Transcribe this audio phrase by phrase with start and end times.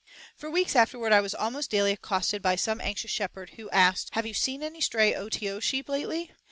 [0.35, 4.25] For weeks afterward I was almost daily accosted by some anxious shepherd, who asked, "Have
[4.25, 6.31] you seen any stray OTO sheep lately?"